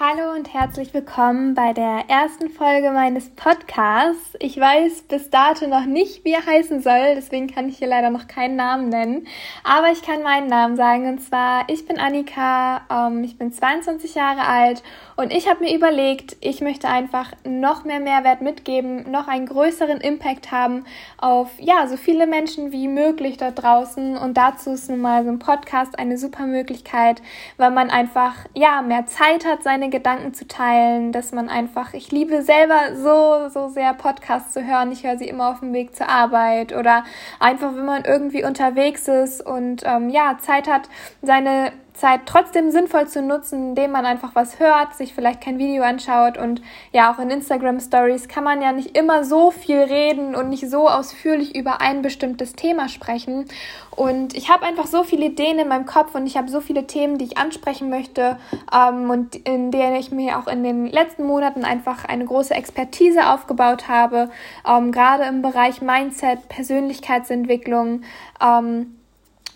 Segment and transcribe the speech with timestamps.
[0.00, 4.34] Hallo und herzlich willkommen bei der ersten Folge meines Podcasts.
[4.40, 8.08] Ich weiß bis dato noch nicht, wie er heißen soll, deswegen kann ich hier leider
[8.08, 9.26] noch keinen Namen nennen.
[9.64, 14.14] Aber ich kann meinen Namen sagen und zwar, ich bin Annika, ähm, ich bin 22
[14.14, 14.82] Jahre alt
[15.16, 20.00] und ich habe mir überlegt, ich möchte einfach noch mehr Mehrwert mitgeben, noch einen größeren
[20.00, 20.84] Impact haben
[21.18, 24.16] auf ja so viele Menschen wie möglich dort draußen.
[24.16, 27.20] Und dazu ist nun mal so ein Podcast eine super Möglichkeit,
[27.58, 32.10] weil man einfach ja mehr Zeit hat, seine Gedanken zu teilen, dass man einfach, ich
[32.12, 34.92] liebe selber so so sehr Podcasts zu hören.
[34.92, 37.04] Ich höre sie immer auf dem Weg zur Arbeit oder
[37.40, 40.88] einfach, wenn man irgendwie unterwegs ist und ähm, ja Zeit hat,
[41.22, 45.82] seine Zeit trotzdem sinnvoll zu nutzen, indem man einfach was hört, sich vielleicht kein Video
[45.82, 50.34] anschaut und ja, auch in Instagram Stories kann man ja nicht immer so viel reden
[50.34, 53.46] und nicht so ausführlich über ein bestimmtes Thema sprechen.
[53.90, 56.86] Und ich habe einfach so viele Ideen in meinem Kopf und ich habe so viele
[56.86, 58.38] Themen, die ich ansprechen möchte
[58.74, 63.28] ähm, und in denen ich mir auch in den letzten Monaten einfach eine große Expertise
[63.28, 64.30] aufgebaut habe,
[64.66, 68.02] ähm, gerade im Bereich Mindset, Persönlichkeitsentwicklung.
[68.40, 68.96] Ähm,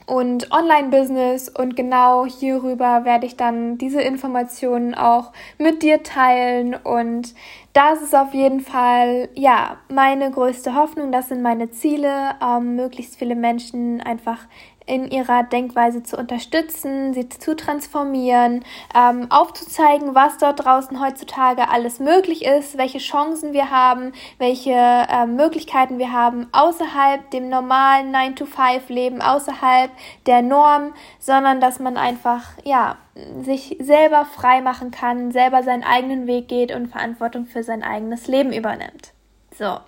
[0.07, 6.75] und Online-Business und genau hierüber werde ich dann diese Informationen auch mit dir teilen.
[6.75, 7.35] Und
[7.73, 13.17] das ist auf jeden Fall ja meine größte Hoffnung, das sind meine Ziele, ähm, möglichst
[13.17, 14.47] viele Menschen einfach
[14.87, 21.99] in ihrer Denkweise zu unterstützen, sie zu transformieren, ähm, aufzuzeigen, was dort draußen heutzutage alles
[21.99, 29.21] möglich ist, welche Chancen wir haben, welche äh, Möglichkeiten wir haben außerhalb dem normalen 9-to-5-Leben,
[29.21, 29.91] außerhalb
[30.27, 32.97] der Norm, sondern dass man einfach, ja,
[33.43, 38.29] sich selber frei machen kann, selber seinen eigenen Weg geht und Verantwortung für sein eigenes
[38.29, 39.13] Leben übernimmt.
[39.59, 39.79] So.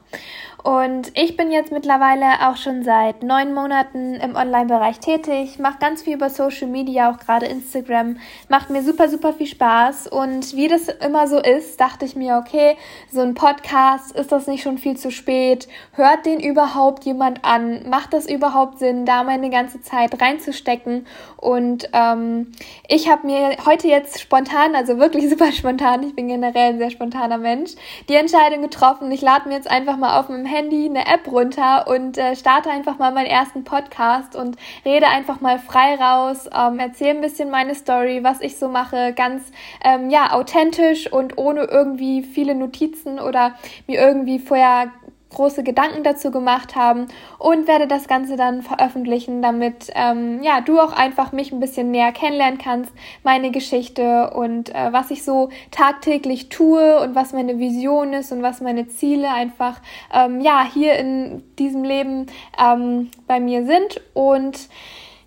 [0.64, 6.02] Und ich bin jetzt mittlerweile auch schon seit neun Monaten im Online-Bereich tätig, mache ganz
[6.02, 8.16] viel über Social Media, auch gerade Instagram,
[8.48, 10.08] macht mir super, super viel Spaß.
[10.08, 12.76] Und wie das immer so ist, dachte ich mir, okay,
[13.10, 15.68] so ein Podcast, ist das nicht schon viel zu spät?
[15.92, 17.88] Hört den überhaupt jemand an?
[17.88, 21.06] Macht das überhaupt Sinn, da meine ganze Zeit reinzustecken?
[21.36, 22.52] Und ähm,
[22.88, 26.90] ich habe mir heute jetzt spontan, also wirklich super spontan, ich bin generell ein sehr
[26.90, 27.72] spontaner Mensch,
[28.08, 31.86] die Entscheidung getroffen, ich lade mir jetzt einfach mal auf meinem Handy eine App runter
[31.86, 36.78] und äh, starte einfach mal meinen ersten Podcast und rede einfach mal frei raus, ähm,
[36.78, 39.44] erzähle ein bisschen meine Story, was ich so mache, ganz
[39.84, 43.54] ähm, ja authentisch und ohne irgendwie viele Notizen oder
[43.86, 44.90] mir irgendwie vorher
[45.30, 47.08] große Gedanken dazu gemacht haben
[47.38, 51.90] und werde das Ganze dann veröffentlichen, damit ähm, ja du auch einfach mich ein bisschen
[51.90, 57.58] näher kennenlernen kannst, meine Geschichte und äh, was ich so tagtäglich tue und was meine
[57.58, 59.80] Vision ist und was meine Ziele einfach
[60.12, 62.26] ähm, ja hier in diesem Leben
[62.58, 64.00] ähm, bei mir sind.
[64.14, 64.68] Und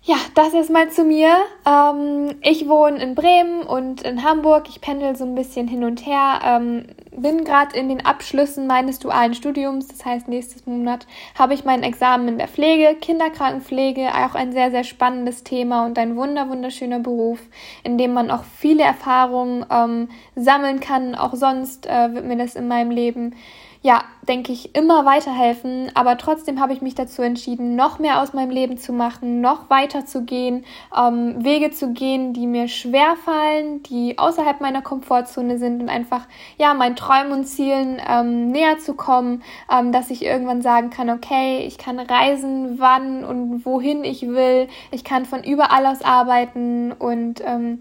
[0.04, 1.36] ja, das ist mal zu mir.
[1.64, 4.68] Ähm, ich wohne in Bremen und in Hamburg.
[4.68, 6.40] Ich pendel so ein bisschen hin und her.
[6.44, 6.86] Ähm,
[7.16, 9.86] bin gerade in den Abschlüssen meines dualen Studiums.
[9.86, 11.06] Das heißt, nächstes Monat
[11.38, 14.08] habe ich mein Examen in der Pflege, Kinderkrankenpflege.
[14.08, 17.38] Auch ein sehr, sehr spannendes Thema und ein wunder, wunderschöner Beruf,
[17.84, 21.14] in dem man auch viele Erfahrungen ähm, sammeln kann.
[21.14, 23.36] Auch sonst äh, wird mir das in meinem Leben
[23.84, 25.90] ja, denke ich, immer weiterhelfen.
[25.94, 29.68] Aber trotzdem habe ich mich dazu entschieden, noch mehr aus meinem Leben zu machen, noch
[29.70, 30.64] weiter zu gehen,
[30.96, 36.28] ähm, Wege zu gehen, die mir schwer fallen, die außerhalb meiner Komfortzone sind und einfach,
[36.58, 41.10] ja, meinen Träumen und Zielen ähm, näher zu kommen, ähm, dass ich irgendwann sagen kann,
[41.10, 44.68] okay, ich kann reisen, wann und wohin ich will.
[44.92, 47.80] Ich kann von überall aus arbeiten und, ähm,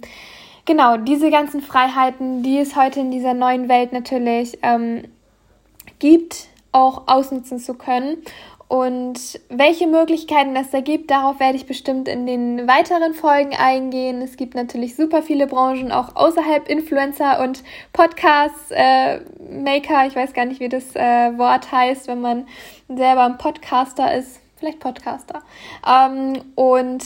[0.65, 5.05] Genau, diese ganzen Freiheiten, die es heute in dieser neuen Welt natürlich ähm,
[6.01, 8.17] gibt, auch ausnutzen zu können.
[8.67, 14.21] Und welche Möglichkeiten es da gibt, darauf werde ich bestimmt in den weiteren Folgen eingehen.
[14.21, 20.03] Es gibt natürlich super viele Branchen, auch außerhalb Influencer und Podcast-Maker.
[20.03, 22.47] Äh, ich weiß gar nicht, wie das äh, Wort heißt, wenn man
[22.87, 24.39] selber ein Podcaster ist.
[24.55, 25.43] Vielleicht Podcaster.
[25.85, 27.03] Ähm, und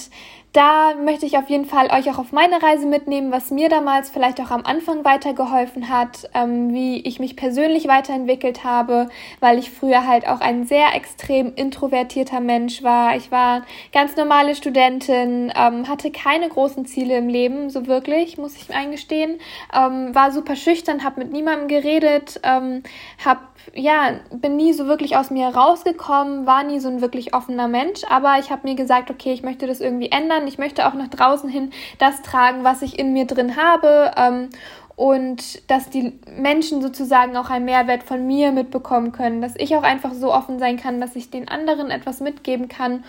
[0.56, 4.10] da möchte ich auf jeden Fall euch auch auf meine Reise mitnehmen, was mir damals
[4.10, 9.10] vielleicht auch am Anfang weitergeholfen hat, ähm, wie ich mich persönlich weiterentwickelt habe,
[9.42, 13.18] weil ich früher halt auch ein sehr extrem introvertierter Mensch war.
[13.18, 18.56] Ich war ganz normale Studentin, ähm, hatte keine großen Ziele im Leben, so wirklich, muss
[18.56, 19.40] ich eingestehen,
[19.78, 22.84] ähm, war super schüchtern, habe mit niemandem geredet, ähm,
[23.26, 23.42] habe
[23.74, 28.02] ja, bin nie so wirklich aus mir rausgekommen, war nie so ein wirklich offener Mensch,
[28.10, 30.45] aber ich habe mir gesagt, okay, ich möchte das irgendwie ändern.
[30.48, 34.12] Ich möchte auch nach draußen hin das tragen, was ich in mir drin habe.
[34.18, 34.50] Ähm,
[34.96, 39.84] und dass die Menschen sozusagen auch einen Mehrwert von mir mitbekommen können, dass ich auch
[39.84, 43.04] einfach so offen sein kann, dass ich den anderen etwas mitgeben kann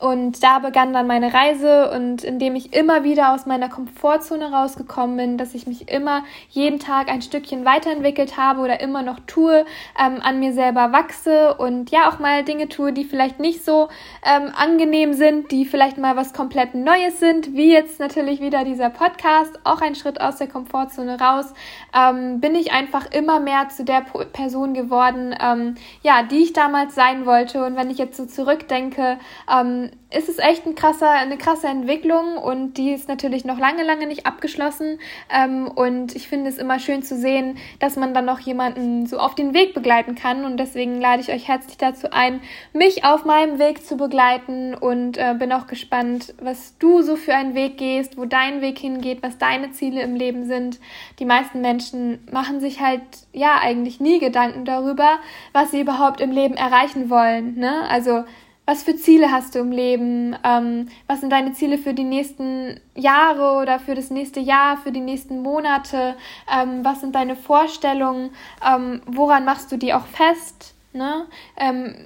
[0.00, 5.16] und da begann dann meine Reise und indem ich immer wieder aus meiner Komfortzone rausgekommen
[5.16, 9.66] bin, dass ich mich immer jeden Tag ein Stückchen weiterentwickelt habe oder immer noch tue,
[10.02, 13.88] ähm, an mir selber wachse und ja auch mal Dinge tue, die vielleicht nicht so
[14.24, 18.88] ähm, angenehm sind, die vielleicht mal was komplett Neues sind, wie jetzt natürlich wieder dieser
[18.88, 21.52] Podcast, auch ein Schritt aus der Komfortzone raus,
[21.94, 24.00] ähm, bin ich einfach immer mehr zu der
[24.32, 27.64] Person geworden, ähm, ja, die ich damals sein wollte.
[27.64, 29.18] Und wenn ich jetzt so zurückdenke,
[29.52, 33.84] ähm, ist es echt ein krasser, eine krasse Entwicklung und die ist natürlich noch lange,
[33.84, 34.98] lange nicht abgeschlossen.
[35.32, 39.18] Ähm, und ich finde es immer schön zu sehen, dass man dann noch jemanden so
[39.18, 40.44] auf den Weg begleiten kann.
[40.44, 42.40] Und deswegen lade ich euch herzlich dazu ein,
[42.72, 47.34] mich auf meinem Weg zu begleiten und äh, bin auch gespannt, was du so für
[47.34, 50.80] einen Weg gehst, wo dein Weg hingeht, was deine Ziele im Leben sind.
[51.20, 53.02] Die meisten Menschen machen sich halt
[53.32, 55.18] ja eigentlich nie Gedanken darüber,
[55.52, 57.56] was sie überhaupt im Leben erreichen wollen.
[57.56, 57.88] Ne?
[57.88, 58.24] Also
[58.70, 60.36] was für Ziele hast du im Leben?
[60.44, 64.92] Ähm, was sind deine Ziele für die nächsten Jahre oder für das nächste Jahr, für
[64.92, 66.14] die nächsten Monate?
[66.48, 68.30] Ähm, was sind deine Vorstellungen?
[68.64, 70.76] Ähm, woran machst du die auch fest?
[70.92, 71.26] Ne?
[71.56, 71.96] Ähm,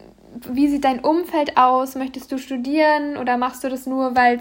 [0.49, 1.97] wie sieht dein Umfeld aus?
[1.97, 4.41] Möchtest du studieren oder machst du das nur, weil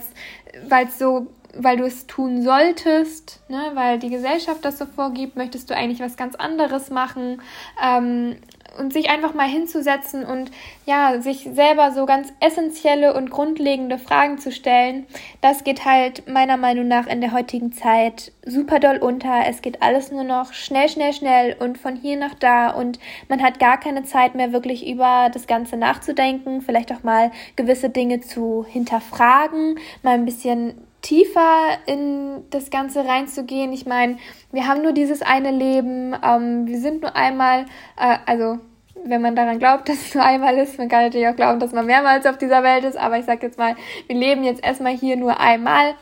[0.70, 5.70] es so weil du es tun solltest, ne, weil die Gesellschaft das so vorgibt, möchtest
[5.70, 7.44] du eigentlich was ganz anderes machen.
[7.80, 8.38] Ähm,
[8.78, 10.52] und sich einfach mal hinzusetzen und
[10.86, 15.06] ja, sich selber so ganz essentielle und grundlegende Fragen zu stellen,
[15.42, 19.44] das geht halt meiner Meinung nach in der heutigen Zeit super doll unter.
[19.48, 23.00] Es geht alles nur noch schnell, schnell, schnell und von hier nach da und
[23.30, 27.90] man hat gar keine Zeit mehr wirklich über das Ganze nachzudenken, vielleicht auch mal gewisse
[27.90, 33.72] Dinge zu hinterfragen, mal ein bisschen tiefer in das Ganze reinzugehen.
[33.72, 34.18] Ich meine,
[34.52, 37.66] wir haben nur dieses eine Leben, ähm, wir sind nur einmal,
[37.98, 38.58] äh, also
[39.06, 41.74] wenn man daran glaubt, dass es nur einmal ist, man kann natürlich auch glauben, dass
[41.74, 43.76] man mehrmals auf dieser Welt ist, aber ich sage jetzt mal,
[44.08, 45.94] wir leben jetzt erstmal hier nur einmal.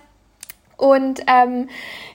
[0.77, 1.68] Und ähm,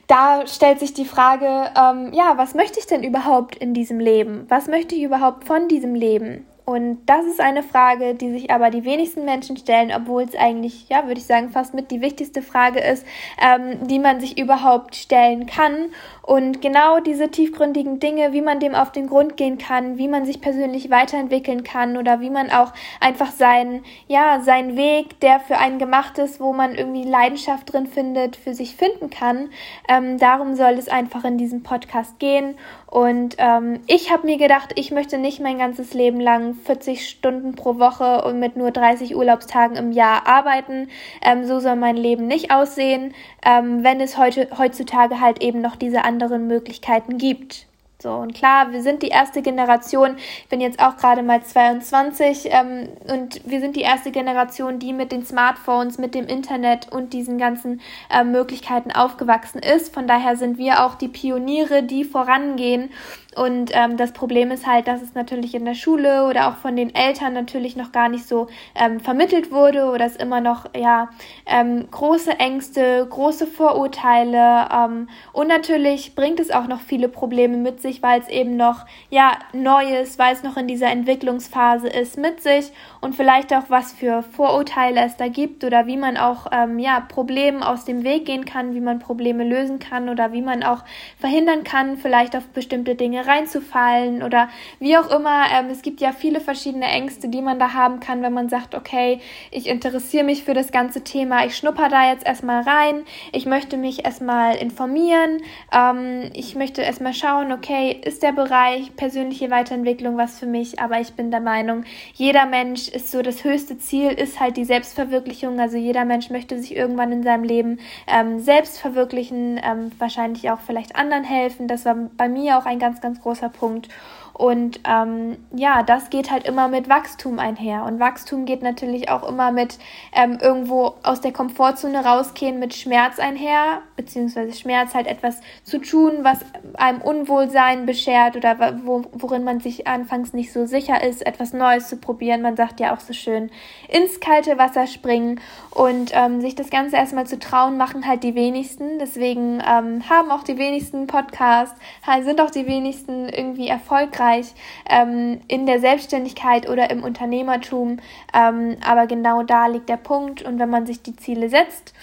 [0.08, 4.46] da stellt sich die Frage, ähm, ja, was möchte ich denn überhaupt in diesem Leben?
[4.48, 6.46] Was möchte ich überhaupt von diesem Leben?
[6.66, 10.88] Und das ist eine Frage, die sich aber die wenigsten Menschen stellen, obwohl es eigentlich,
[10.88, 13.06] ja, würde ich sagen, fast mit die wichtigste Frage ist,
[13.40, 15.92] ähm, die man sich überhaupt stellen kann.
[16.22, 20.24] Und genau diese tiefgründigen Dinge, wie man dem auf den Grund gehen kann, wie man
[20.24, 25.58] sich persönlich weiterentwickeln kann oder wie man auch einfach seinen, ja, seinen Weg, der für
[25.58, 29.50] einen gemacht ist, wo man irgendwie Leidenschaft drin findet, für sich finden kann.
[29.88, 32.56] Ähm, darum soll es einfach in diesem Podcast gehen.
[32.86, 37.54] Und ähm, ich habe mir gedacht, ich möchte nicht mein ganzes Leben lang 40 Stunden
[37.54, 40.88] pro Woche und mit nur 30 Urlaubstagen im Jahr arbeiten.
[41.20, 43.12] Ähm, so soll mein Leben nicht aussehen,
[43.44, 47.66] ähm, wenn es heute, heutzutage halt eben noch diese anderen Möglichkeiten gibt.
[47.98, 52.48] So, und klar, wir sind die erste Generation, ich bin jetzt auch gerade mal 22
[52.50, 57.14] ähm, und wir sind die erste Generation, die mit den Smartphones, mit dem Internet und
[57.14, 59.94] diesen ganzen äh, Möglichkeiten aufgewachsen ist.
[59.94, 62.90] Von daher sind wir auch die Pioniere, die vorangehen
[63.36, 66.74] und ähm, das Problem ist halt, dass es natürlich in der Schule oder auch von
[66.74, 71.10] den Eltern natürlich noch gar nicht so ähm, vermittelt wurde oder es immer noch ja
[71.44, 77.82] ähm, große Ängste, große Vorurteile ähm, und natürlich bringt es auch noch viele Probleme mit
[77.82, 82.16] sich, weil es eben noch ja neu ist, weil es noch in dieser Entwicklungsphase ist
[82.16, 82.72] mit sich
[83.02, 87.00] und vielleicht auch was für Vorurteile es da gibt oder wie man auch ähm, ja
[87.00, 90.84] Problemen aus dem Weg gehen kann, wie man Probleme lösen kann oder wie man auch
[91.18, 95.44] verhindern kann, vielleicht auf bestimmte Dinge reinzufallen oder wie auch immer.
[95.52, 98.74] Ähm, es gibt ja viele verschiedene Ängste, die man da haben kann, wenn man sagt,
[98.74, 103.02] okay, ich interessiere mich für das ganze Thema, ich schnupper da jetzt erstmal rein,
[103.32, 105.42] ich möchte mich erstmal informieren,
[105.72, 111.00] ähm, ich möchte erstmal schauen, okay, ist der Bereich persönliche Weiterentwicklung was für mich, aber
[111.00, 115.60] ich bin der Meinung, jeder Mensch ist so das höchste Ziel, ist halt die Selbstverwirklichung,
[115.60, 120.60] also jeder Mensch möchte sich irgendwann in seinem Leben ähm, selbst verwirklichen, ähm, wahrscheinlich auch
[120.60, 121.68] vielleicht anderen helfen.
[121.68, 123.88] Das war bei mir auch ein ganz, ganz ganz großer Punkt.
[124.36, 127.84] Und ähm, ja, das geht halt immer mit Wachstum einher.
[127.84, 129.78] Und Wachstum geht natürlich auch immer mit
[130.12, 136.18] ähm, irgendwo aus der Komfortzone rausgehen, mit Schmerz einher, beziehungsweise Schmerz halt etwas zu tun,
[136.20, 136.40] was
[136.74, 141.88] einem Unwohlsein beschert oder wo, worin man sich anfangs nicht so sicher ist, etwas Neues
[141.88, 142.42] zu probieren.
[142.42, 143.50] Man sagt ja auch so schön,
[143.88, 145.40] ins kalte Wasser springen
[145.70, 148.98] und ähm, sich das Ganze erstmal zu trauen, machen halt die wenigsten.
[148.98, 151.80] Deswegen ähm, haben auch die wenigsten Podcasts,
[152.22, 154.54] sind auch die wenigsten irgendwie erfolgreich erfolgreich
[154.88, 157.98] ähm, in der Selbstständigkeit oder im Unternehmertum.
[158.34, 160.42] Ähm, aber genau da liegt der Punkt.
[160.42, 161.94] Und wenn man sich die Ziele setzt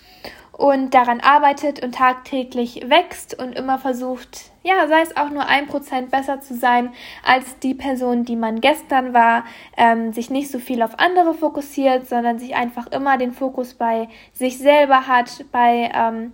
[0.51, 5.68] und daran arbeitet und tagtäglich wächst und immer versucht, ja, sei es auch nur ein
[5.68, 6.94] Prozent besser zu sein
[7.25, 9.44] als die Person, die man gestern war,
[9.75, 14.08] ähm, sich nicht so viel auf andere fokussiert, sondern sich einfach immer den Fokus bei
[14.32, 16.32] sich selber hat, bei ähm,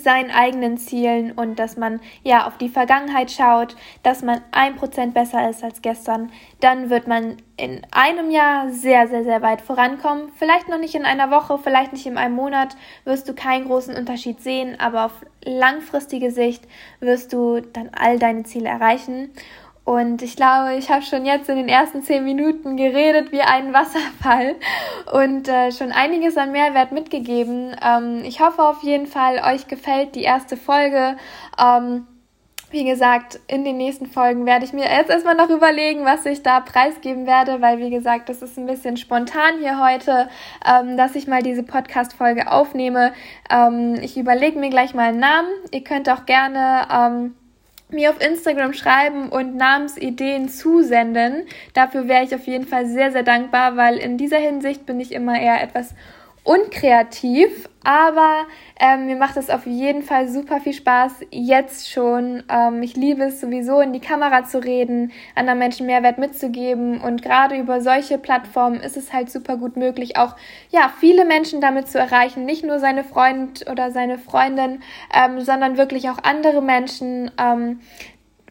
[0.00, 5.14] seinen eigenen Zielen und dass man ja auf die Vergangenheit schaut, dass man ein Prozent
[5.14, 10.30] besser ist als gestern, dann wird man in einem Jahr sehr, sehr, sehr weit vorankommen.
[10.36, 13.96] Vielleicht noch nicht in einer Woche, vielleicht nicht in einem Monat wirst du keinen großen
[13.96, 16.66] Unterschied sehen, aber auf langfristige Sicht
[17.00, 19.30] wirst du dann all deine Ziele erreichen.
[19.86, 23.72] Und ich glaube, ich habe schon jetzt in den ersten zehn Minuten geredet wie ein
[23.72, 24.56] Wasserfall
[25.12, 27.74] und äh, schon einiges an Mehrwert mitgegeben.
[27.80, 31.16] Ähm, ich hoffe auf jeden Fall, euch gefällt die erste Folge.
[31.56, 32.08] Ähm,
[32.72, 36.42] wie gesagt, in den nächsten Folgen werde ich mir jetzt erstmal noch überlegen, was ich
[36.42, 40.28] da preisgeben werde, weil wie gesagt, das ist ein bisschen spontan hier heute,
[40.66, 43.12] ähm, dass ich mal diese Podcast-Folge aufnehme.
[43.48, 45.48] Ähm, ich überlege mir gleich mal einen Namen.
[45.70, 47.36] Ihr könnt auch gerne ähm,
[47.88, 51.46] mir auf Instagram schreiben und Namensideen zusenden.
[51.74, 55.12] Dafür wäre ich auf jeden Fall sehr, sehr dankbar, weil in dieser Hinsicht bin ich
[55.12, 55.94] immer eher etwas
[56.46, 58.46] unkreativ, aber
[58.78, 62.44] ähm, mir macht es auf jeden Fall super viel Spaß, jetzt schon.
[62.48, 67.22] Ähm, ich liebe es sowieso, in die Kamera zu reden, anderen Menschen Mehrwert mitzugeben und
[67.22, 70.36] gerade über solche Plattformen ist es halt super gut möglich, auch
[70.70, 75.76] ja, viele Menschen damit zu erreichen, nicht nur seine Freund oder seine Freundin, ähm, sondern
[75.76, 77.80] wirklich auch andere Menschen, ähm,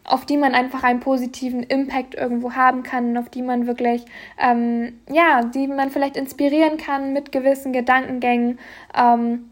[0.06, 4.04] auf die man einfach einen positiven Impact irgendwo haben kann, auf die man wirklich,
[4.38, 8.58] ähm, ja, die man vielleicht inspirieren kann mit gewissen Gedankengängen.
[8.96, 9.50] Ähm,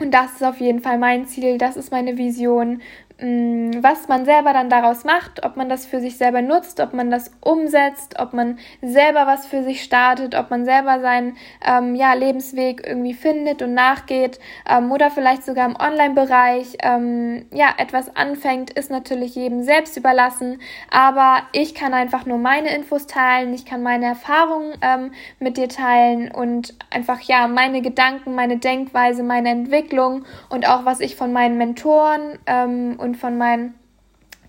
[0.00, 2.80] und das ist auf jeden Fall mein Ziel, das ist meine Vision,
[3.20, 7.10] was man selber dann daraus macht, ob man das für sich selber nutzt, ob man
[7.10, 12.14] das umsetzt, ob man selber was für sich startet, ob man selber seinen ähm, ja,
[12.14, 14.38] Lebensweg irgendwie findet und nachgeht
[14.70, 20.60] ähm, oder vielleicht sogar im Online-Bereich ähm, ja, etwas anfängt, ist natürlich jedem selbst überlassen.
[20.88, 25.10] Aber ich kann einfach nur meine Infos teilen, ich kann meine Erfahrungen ähm,
[25.40, 31.00] mit dir teilen und einfach ja meine Gedanken, meine Denkweise, meine Entwicklung und auch was
[31.00, 33.74] ich von meinen Mentoren ähm, und von meinen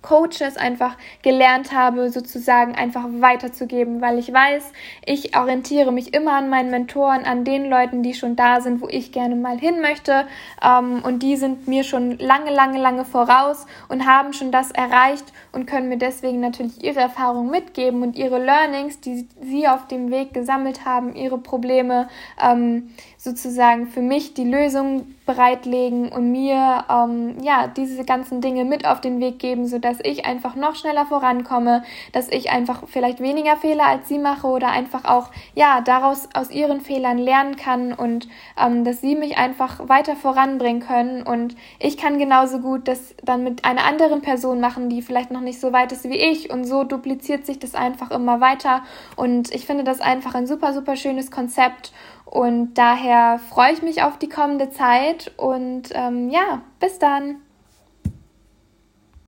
[0.02, 4.72] Coaches einfach gelernt habe, sozusagen einfach weiterzugeben, weil ich weiß,
[5.06, 8.88] ich orientiere mich immer an meinen Mentoren, an den Leuten, die schon da sind, wo
[8.88, 10.26] ich gerne mal hin möchte.
[10.64, 15.26] Ähm, und die sind mir schon lange, lange, lange voraus und haben schon das erreicht
[15.52, 20.12] und können mir deswegen natürlich ihre Erfahrungen mitgeben und ihre Learnings, die sie auf dem
[20.12, 22.08] Weg gesammelt haben, ihre Probleme
[22.42, 28.88] ähm, sozusagen für mich die Lösung bereitlegen und mir ähm, ja diese ganzen Dinge mit
[28.88, 31.84] auf den Weg geben, so dass ich einfach noch schneller vorankomme,
[32.14, 36.50] dass ich einfach vielleicht weniger Fehler als sie mache oder einfach auch ja daraus aus
[36.50, 38.28] ihren Fehlern lernen kann und
[38.60, 41.22] ähm, dass sie mich einfach weiter voranbringen können.
[41.22, 45.42] Und ich kann genauso gut das dann mit einer anderen Person machen, die vielleicht noch
[45.42, 46.50] nicht so weit ist wie ich.
[46.50, 48.82] Und so dupliziert sich das einfach immer weiter.
[49.16, 51.94] Und ich finde das einfach ein super super schönes Konzept
[52.30, 57.38] und daher freue ich mich auf die kommende Zeit und ähm, ja, bis dann.